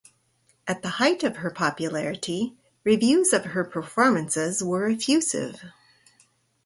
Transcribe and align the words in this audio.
At 0.67 0.81
the 0.81 0.89
height 0.97 1.21
of 1.21 1.35
her 1.37 1.51
popularity 1.51 2.55
reviews 2.83 3.33
of 3.33 3.45
her 3.45 3.63
performances 3.63 4.63
were 4.63 4.89
effusive. 4.89 5.61